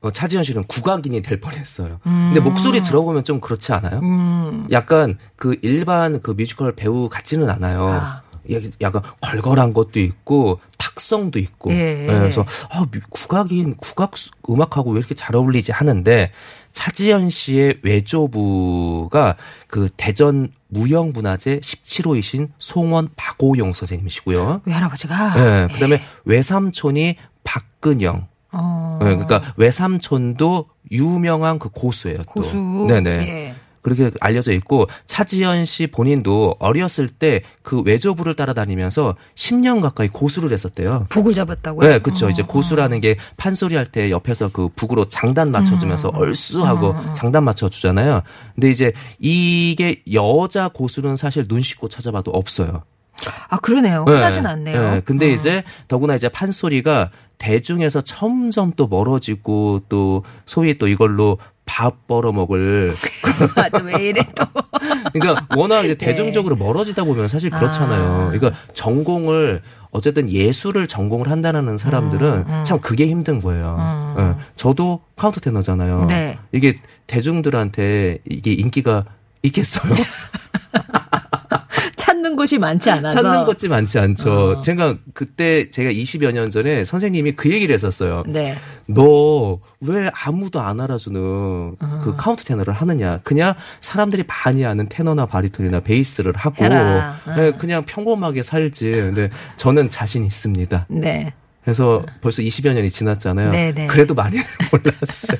[0.01, 1.99] 어, 차지연 씨는 국악인이 될 뻔했어요.
[2.03, 3.99] 근데 목소리 들어보면 좀 그렇지 않아요?
[4.03, 4.67] 음.
[4.71, 7.87] 약간 그 일반 그 뮤지컬 배우 같지는 않아요.
[7.89, 8.21] 아.
[8.53, 11.71] 야- 약간 걸걸한 것도 있고 탁성도 있고.
[11.71, 12.05] 예.
[12.05, 16.31] 네, 그래서 아, 뮤- 국악인 국악 수- 음악하고 왜 이렇게 잘 어울리지 하는데
[16.71, 19.35] 차지연 씨의 외조부가
[19.67, 24.61] 그 대전 무형문화재 17호이신 송원 박오용 선생님이시고요.
[24.65, 25.35] 외할아버지가
[25.67, 28.27] 네, 그다음에 외삼촌이 박근영.
[28.51, 32.19] 어, 네, 그러니까 외삼촌도 유명한 그 고수예요.
[32.19, 32.23] 또.
[32.23, 32.57] 고수.
[32.87, 33.09] 네네.
[33.27, 33.54] 예.
[33.85, 41.07] 그렇게 알려져 있고 차지현 씨 본인도 어렸을 때 그 외조부를 따라다니면서 10년 가까이 고수를 했었대요.
[41.09, 41.89] 북을 잡았다고요?
[41.89, 42.27] 네, 그렇죠.
[42.27, 47.43] 어, 이제 고수라는 게 판소리 할 때 옆에서 그 북으로 장단 맞춰주면서 음, 얼쑤하고 장단
[47.43, 48.21] 맞춰주잖아요.
[48.55, 52.83] 근데 이제 이게 여자 고수는 사실 눈 씻고 찾아봐도 없어요.
[53.49, 54.05] 아 그러네요.
[54.07, 54.91] 흔하진 않네요.
[54.95, 55.33] 네, 근데 어.
[55.33, 62.95] 이제 더구나 이제 판소리가 대중에서 점점 또 멀어지고 또 소위 또 이걸로 밥 벌어 먹을
[63.57, 64.45] 아, 또왜 이래 또.
[65.13, 68.03] 그러니까 워낙 이제 대중적으로 멀어지다 보면 사실 그렇잖아요.
[68.03, 68.31] 아.
[68.31, 74.15] 그러니까 전공을 어쨌든 예술을 전공을 한다는 사람들은 참 그게 힘든 거예요.
[74.19, 74.35] 예.
[74.55, 76.01] 저도 카운터 테너잖아요.
[76.01, 76.37] 음, 네.
[76.51, 76.75] 이게
[77.07, 79.05] 대중들한테 이게 인기가
[79.41, 79.93] 있겠어요?
[81.95, 83.21] 찾는 곳이 많지 않아서.
[83.21, 84.31] 찾는 것이 많지 않죠.
[84.57, 84.59] 어.
[84.59, 88.23] 제가 그때 제가 20여 년 전에 선생님이 그 얘기를 했었어요.
[88.27, 88.55] 네.
[88.87, 91.19] 너 왜 아무도 안 알아주는
[91.79, 91.99] 어.
[92.03, 93.19] 그 카운터 테너를 하느냐?
[93.23, 96.65] 그냥 사람들이 많이 아는 테너나 바리톤이나 베이스를 하고.
[96.65, 97.35] 어.
[97.35, 98.91] 네, 그냥 평범하게 살지.
[98.91, 100.87] 근데 저는 자신 있습니다.
[100.89, 101.33] 네.
[101.65, 103.51] 그래서 벌써 20여 년이 지났잖아요.
[103.51, 103.87] 네, 네.
[103.87, 104.37] 그래도 많이
[104.71, 105.37] 몰랐어요.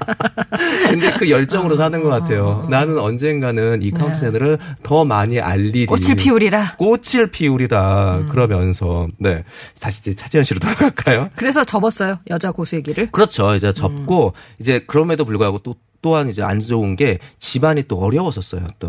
[0.88, 2.66] 근데 그 열정으로 사는 것 같아요.
[2.70, 5.84] 나는 언젠가는 이 카운터 테너를 더 많이 알리리.
[5.84, 5.94] 어.
[5.94, 6.76] 꽃을 피우리라.
[6.78, 8.28] 꽃을 피우리라 음.
[8.28, 9.44] 그러면서 네
[9.78, 11.28] 다시 이제 차지연 씨로 돌아갈까요?
[11.36, 12.18] 그래서 접었어요.
[12.30, 13.10] 여자 고수 얘기를.
[13.10, 13.54] 그렇죠.
[13.54, 13.74] 이제 음.
[13.74, 18.64] 접고 이제 그럼에도 불구하고 또 또한 이제 안 좋은 게 집안이 또 어려웠었어요.
[18.78, 18.88] 또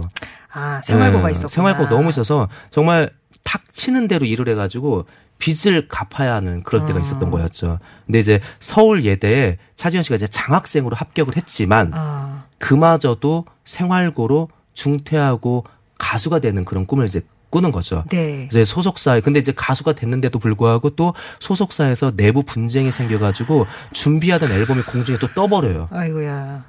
[0.54, 1.50] 아, 생활고가 네, 있었구나.
[1.50, 3.10] 생활고가 너무 있어서 정말
[3.44, 5.06] 닥치는 대로 일을 해가지고
[5.40, 6.88] 빚을 갚아야 하는 그럴 음.
[6.88, 7.80] 때가 있었던 거였죠.
[8.06, 15.66] 근데 이제 서울 예대에 차지현 씨가 이제 장학생으로 합격을 했지만 아, 그마저도 생활고로 중퇴하고
[15.98, 18.04] 가수가 되는 그런 꿈을 이제 꾸는 거죠.
[18.12, 18.48] 네.
[18.52, 25.18] 이제 소속사에 근데 이제 가수가 됐는데도 불구하고 또 소속사에서 내부 분쟁이 생겨가지고 준비하던 앨범이 공중에
[25.18, 25.88] 또 떠버려요.
[25.92, 26.64] 아이고야.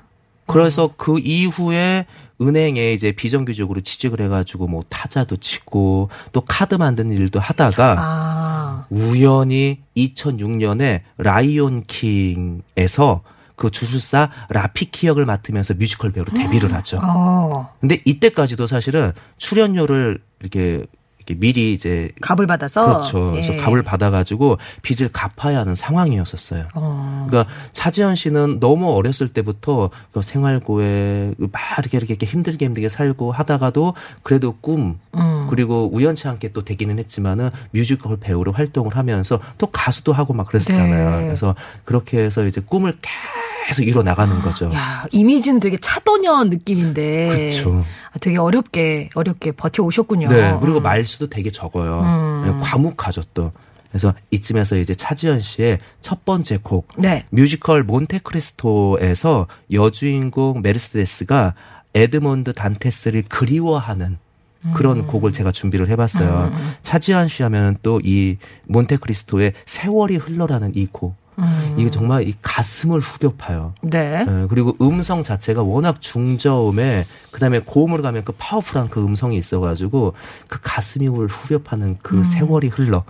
[0.53, 2.07] 그래서 그 이후에
[2.41, 9.81] 은행에 이제 비정규직으로 취직을 해가지고 뭐 타자도 치고 또 카드 만드는 일도 하다가 아, 우연히
[9.97, 13.23] 2006년에 라이온 킹에서
[13.57, 16.99] 그 주술사 라피키 역을 맡으면서 뮤지컬 배우로 데뷔를 하죠.
[17.03, 20.85] 어, 근데 이때까지도 사실은 출연료를 이렇게
[21.21, 23.31] 이렇게 미리 이제 값을 받아서 그렇죠.
[23.33, 23.57] 그래서 예.
[23.59, 26.69] 값을 받아가지고 빚을 갚아야 하는 상황이었었어요.
[26.75, 27.27] 어.
[27.29, 33.33] 그러니까 차지연 씨는 너무 어렸을 때부터 그 생활고에 막 이렇게 이렇게 이렇게 힘들게 힘들게 살고
[33.33, 35.47] 하다가도 그래도 꿈 음.
[35.51, 41.21] 그리고 우연치 않게 또 되기는 했지만은 뮤지컬 배우로 활동을 하면서 또 가수도 하고 막 그랬었잖아요.
[41.21, 41.27] 네.
[41.27, 41.55] 그래서
[41.85, 44.71] 그렇게 해서 이제 꿈을 계속 이뤄 나가는 거죠.
[44.75, 47.29] 야, 이미지는 되게 차도녀 느낌인데.
[47.29, 47.85] 그렇죠.
[48.13, 50.29] 아, 되게 어렵게, 어렵게 버텨 오셨군요.
[50.29, 50.57] 네.
[50.61, 52.01] 그리고 말수도 되게 적어요.
[52.03, 52.43] 음.
[52.47, 53.53] 네, 과묵하죠 또.
[53.91, 57.27] 그래서 이쯤에서 이제 차지연 씨의 첫 번째 곡 네.
[57.31, 61.55] 뮤지컬 몬테크리스토에서 여주인공 메르세데스가
[61.95, 64.19] 에드몬드 단테스를 그리워하는
[64.75, 66.53] 그런 곡을 제가 준비를 해봤어요.
[66.83, 71.17] 차지연 씨 하면 또 이 몬테크리스토의 세월이 흘러라는 이 곡.
[71.77, 73.75] 이게 정말 이 가슴을 후벼 파요.
[73.83, 74.25] 네.
[74.27, 80.15] 예, 그리고 음성 자체가 워낙 중저음에 그다음에 고음으로 가면 그 파워풀한 그 음성이 있어가지고
[80.49, 83.05] 그 가슴을 후벼 파는 그 세월이 흘러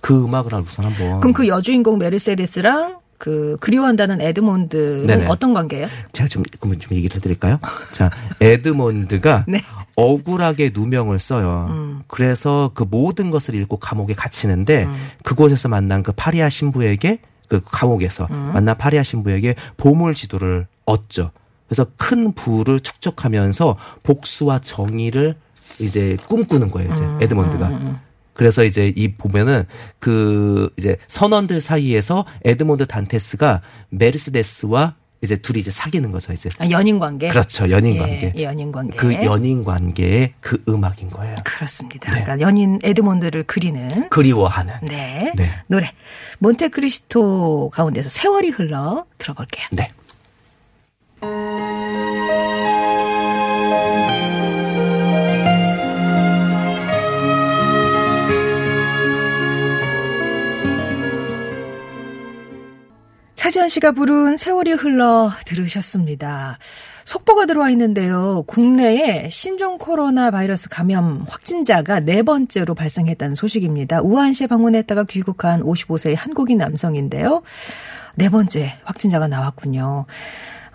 [0.00, 5.26] 그 음악을 우선 한번 그럼 그 여주인공 메르세데스랑 그 그리워한다는 에드몬드는 네네.
[5.28, 5.86] 어떤 관계예요?
[6.10, 7.60] 제가 좀, 그러면 좀 얘기를 해드릴까요?
[7.92, 9.62] 자, 에드몬드가 네.
[9.94, 11.68] 억울하게 누명을 써요.
[11.70, 12.02] 음.
[12.08, 14.88] 그래서 그 모든 것을 잃고 감옥에 갇히는데
[15.22, 17.20] 그곳에서 만난 그 파리아 신부에게
[17.52, 18.52] 그 감옥에서 음.
[18.54, 21.32] 만난 파리아 신부에게 보물 지도를 얻죠.
[21.68, 25.36] 그래서 큰 부를 축적하면서 복수와 정의를
[25.78, 28.00] 이제 꿈꾸는 거예요, 이제 음, 에드몬드가.
[28.32, 29.64] 그래서 이제 이 보면은
[29.98, 33.60] 그 이제 선원들 사이에서 에드몬드 단테스가
[33.90, 36.50] 메르세데스와 이제 둘이 이제 사귀는 거죠, 이제.
[36.58, 37.28] 아, 연인 관계.
[37.28, 37.70] 그렇죠.
[37.70, 38.32] 연인 예, 관계.
[38.36, 38.96] 예, 연인 관계.
[38.96, 41.36] 그 연인 관계의 그 음악인 거예요.
[41.44, 42.12] 그렇습니다.
[42.12, 42.22] 네.
[42.22, 44.74] 그러니까 연인 에드몬드를 그리는 그리워하는.
[44.82, 45.32] 네.
[45.36, 45.48] 네.
[45.68, 45.92] 노래
[46.40, 49.66] 몬테크리스토 가운데서 세월이 흘러 들어볼게요.
[49.70, 49.86] 네.
[63.42, 66.58] 차지현 씨가 부른 세월이 흘러 들으셨습니다.
[67.04, 68.44] 속보가 들어와 있는데요.
[68.46, 74.00] 국내에 신종 코로나 바이러스 감염 확진자가 네 번째로 발생했다는 소식입니다.
[74.00, 77.42] 우한시에 방문했다가 귀국한 55세의 한국인 남성인데요.
[78.14, 80.06] 네 번째 확진자가 나왔군요.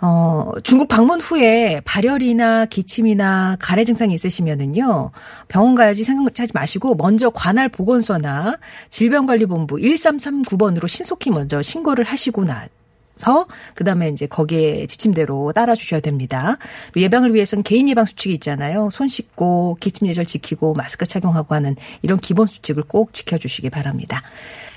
[0.00, 5.10] 어, 중국 방문 후에 발열이나 기침이나 가래 증상이 있으시면은요,
[5.48, 8.58] 병원 가야지 생각하지 마시고, 먼저 관할 보건소나
[8.90, 12.68] 질병관리본부 1339번으로 신속히 먼저 신고를 하시고 나
[13.16, 16.56] 서, 그 다음에 이제 거기에 지침대로 따라 주셔야 됩니다.
[16.92, 18.90] 그리고 예방을 위해서는 개인 예방 수칙이 있잖아요.
[18.92, 24.22] 손 씻고, 기침 예절 지키고, 마스크 착용하고 하는 이런 기본 수칙을 꼭 지켜 주시기 바랍니다.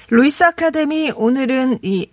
[0.09, 2.09] 루이스 아카데미 오늘은 이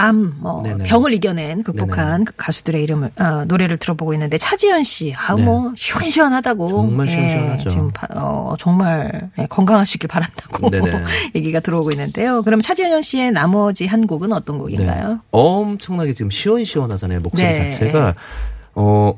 [0.00, 0.84] 암, 뭐 네네.
[0.84, 5.42] 병을 이겨낸 극복한 그 가수들의 이름을 어, 노래를 들어보고 있는데 차지현 씨, 아 네.
[5.42, 7.68] 뭐 시원시원하다고 정말 예, 시원시원하죠.
[7.68, 10.70] 지금 바- 어, 정말 예, 건강하시길 바란다고.
[11.34, 12.42] 얘기가 들어오고 있는데요.
[12.42, 15.08] 그럼 차지현 씨의 나머지 한 곡은 어떤 곡인가요?
[15.08, 15.16] 네.
[15.30, 17.20] 엄청나게 지금 시원시원하잖아요.
[17.20, 17.52] 목소리 네.
[17.70, 18.14] 자체가.
[18.74, 19.14] 어,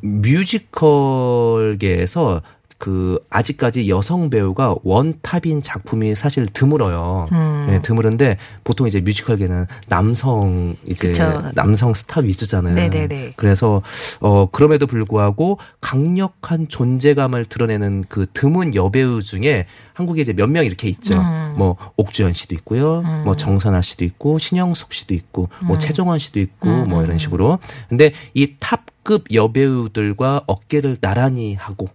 [1.13, 2.43] 뮤지컬계에서
[2.83, 7.29] 그 아직까지 여성 배우가 원탑인 작품이 사실 드물어요.
[7.31, 7.67] 음.
[7.69, 11.53] 네, 드물은데 보통 이제 뮤지컬계는 남성 이제 그쵸.
[11.55, 12.75] 남성 스타 위주잖아요.
[12.75, 13.35] 네네네.
[13.37, 13.83] 그래서
[14.19, 20.89] 어 그럼에도 불구하고 강력한 존재감을 드러내는 그 드문 여배우 중에 한국에 이제 몇 명 이렇게
[20.89, 21.21] 있죠.
[21.21, 21.55] 음.
[21.57, 23.03] 뭐 옥주현 씨도 있고요.
[23.25, 25.69] 뭐 정선아 씨도 있고 신영숙 씨도 있고 음.
[25.69, 27.61] 뭐 최종원 씨도 있고 뭐 이런 식으로.
[27.89, 31.87] 근데 이 탑급 여배우들과 어깨를 나란히 하고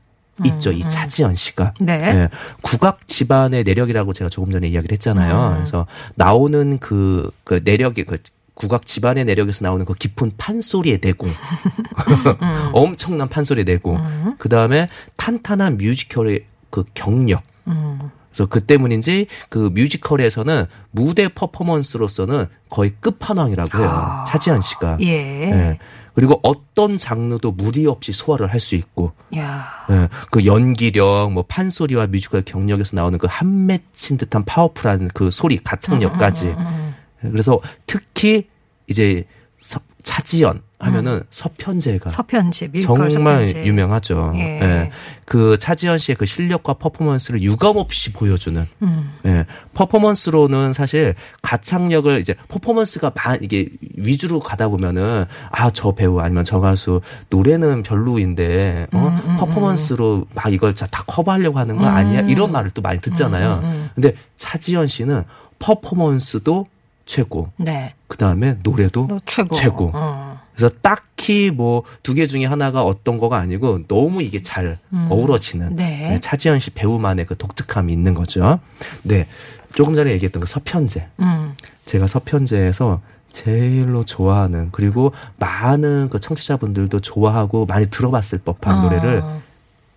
[0.45, 0.71] 있죠.
[0.71, 1.73] 이 차지연 씨가.
[1.79, 1.93] 네.
[1.93, 2.29] 예,
[2.61, 5.49] 국악 집안의 내력이라고 제가 조금 전에 이야기를 했잖아요.
[5.49, 5.53] 음.
[5.55, 8.17] 그래서 나오는 그, 그 내력이 그
[8.53, 11.29] 국악 집안의 내력에서 나오는 그 깊은 판소리의 내공.
[11.29, 11.33] 음.
[12.73, 14.35] 엄청난 판소리의 내공.
[14.37, 17.43] 그 다음에 탄탄한 뮤지컬의 그 경력.
[17.67, 18.11] 음.
[18.31, 24.23] 그래서 그 때문인지 그 뮤지컬에서는 무대 퍼포먼스로서는 거의 끝판왕이라고 해요.
[24.27, 24.87] 차지연 씨가.
[24.89, 24.97] 아.
[25.01, 25.07] 예.
[25.07, 25.79] 예.
[26.17, 29.11] 그리고 어떤 장르도 무리 없이 소화를 할 수 있고.
[29.37, 29.67] 야.
[29.91, 35.57] 예, 그 연기력, 뭐 판소리와 뮤지컬 경력에서 나오는 그 한 맺힌 듯한 파워풀한 그 소리,
[35.57, 36.47] 가창력까지.
[36.47, 38.47] 음, 그래서 특히
[38.87, 39.25] 이제
[39.59, 43.09] 서- 차지연 하면은 서편제가 서편제, 정말
[43.47, 43.65] 서편제.
[43.65, 44.33] 유명하죠.
[44.35, 44.39] 예.
[44.61, 44.91] 예.
[45.25, 49.05] 그 차지연 씨의 그 실력과 퍼포먼스를 유감없이 보여주는 음.
[49.25, 49.45] 예.
[49.73, 56.59] 퍼포먼스로는 사실 가창력을 이제 퍼포먼스가 만 이게 위주로 가다 보면은 아 저 배우 아니면 저
[56.59, 61.87] 가수 노래는 별로인데 어 음, 퍼포먼스로 막 이걸 자- 다 커버하려고 하는 거 음.
[61.87, 63.89] 아니야 이런 말을 또 많이 듣잖아요.
[63.95, 65.23] 근데 차지연 씨는
[65.59, 66.67] 퍼포먼스도
[67.07, 67.95] 최고 네.
[68.07, 69.55] 그 다음에 노래도 너 최고.
[69.55, 69.91] 최고.
[69.95, 70.39] 어.
[70.55, 74.77] 그래서 딱히 뭐 두 개 중에 하나가 어떤 거가 아니고 너무 이게 잘
[75.09, 76.09] 어우러지는 네.
[76.09, 78.59] 네, 차지현 씨 배우만의 그 독특함이 있는 거죠.
[79.03, 79.25] 네.
[79.73, 81.07] 조금 전에 얘기했던 그 서편제.
[81.21, 81.53] 음.
[81.85, 88.81] 제가 서편제에서 제일로 좋아하는 그리고 많은 그 청취자분들도 좋아하고 많이 들어봤을 법한 어.
[88.81, 89.23] 노래를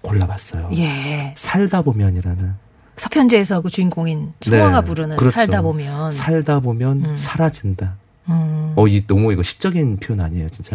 [0.03, 0.70] 골라봤어요.
[0.75, 1.35] 예.
[1.37, 2.55] 살다 보면이라는
[2.96, 5.35] 서편제에서 그 주인공인 송화가 네, 부르는 그렇죠.
[5.35, 6.12] 살다 보면.
[6.12, 7.16] 살다 보면 음.
[7.16, 7.94] 사라진다.
[8.29, 8.72] 음.
[8.76, 10.72] 어, 이 너무 이거 시적인 표현 아니에요, 진짜?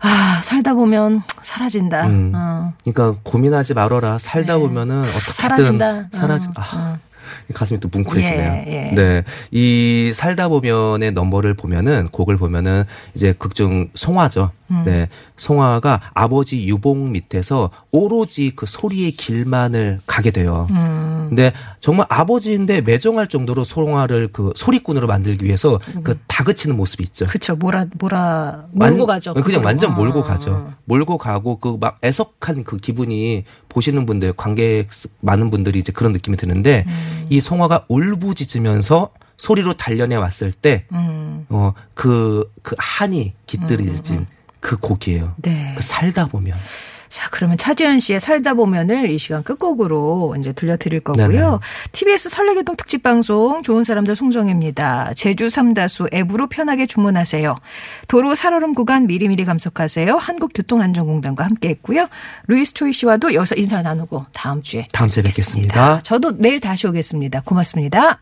[0.00, 2.06] 아, 살다 보면 사라진다.
[2.06, 2.32] 음.
[2.34, 2.72] 어.
[2.84, 4.18] 그러니까 고민하지 말어라.
[4.18, 4.60] 살다 네.
[4.60, 6.08] 보면은 어떻게든 사라진다.
[6.12, 6.50] 사라진.
[6.50, 6.98] 어, 아, 어.
[7.54, 8.52] 가슴이 또 뭉클해지네요.
[8.66, 8.94] 예, 예.
[8.94, 9.24] 네.
[9.50, 12.84] 이 살다 보면의 넘버를 보면은 곡을 보면은
[13.14, 14.50] 이제 극중 송화죠.
[14.70, 14.82] 음.
[14.84, 15.08] 네.
[15.36, 20.66] 송화가 아버지 유봉 밑에서 오로지 그 소리의 길만을 가게 돼요.
[20.70, 21.26] 음.
[21.28, 27.26] 근데 정말 아버지인데 매정할 정도로 송화를 그 소리꾼으로 만들기 위해서 그 다그치는 모습이 있죠.
[27.26, 27.54] 그쵸.
[27.56, 29.34] 뭐라, 뭐라, 몰고 완- 가죠.
[29.34, 29.64] 그냥 그걸로.
[29.66, 30.22] 완전 몰고 어.
[30.22, 30.72] 가죠.
[30.86, 34.88] 몰고 가고 그 막 애석한 그 기분이 보시는 분들 관객
[35.20, 37.26] 많은 분들이 이제 그런 느낌이 드는데 음.
[37.30, 41.46] 이 송화가 울부짖으면서 소리로 단련해 왔을 때 음.
[41.48, 44.26] 어 그 그 한이 깃들여진
[44.60, 45.34] 그 곡이에요.
[45.38, 45.72] 네.
[45.76, 46.56] 그 살다 보면
[47.10, 51.28] 자, 그러면 차지현 씨의 살다 보면을 이 시간 끝곡으로 이제 들려드릴 거고요.
[51.28, 51.58] 네네.
[51.90, 55.14] TBS 설레교통 특집 방송 좋은 사람들 송정입니다.
[55.14, 57.56] 제주 삼다수 앱으로 편하게 주문하세요.
[58.06, 60.16] 도로 살얼음 구간 미리미리 감속하세요.
[60.16, 62.08] 한국교통안전공단과 함께 했고요.
[62.46, 65.74] 루이스 초이 씨와도 여기서 인사 나누고 다음 주에 다음 주에 뵙겠습니다.
[65.74, 66.00] 뵙겠습니다.
[66.02, 67.40] 저도 내일 다시 오겠습니다.
[67.40, 68.20] 고맙습니다.